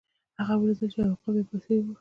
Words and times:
هغه 0.39 0.53
ولیدل 0.57 0.89
چې 0.93 0.97
یو 0.99 1.11
عقاب 1.13 1.33
یو 1.37 1.47
پسه 1.49 1.69
یووړ. 1.75 1.89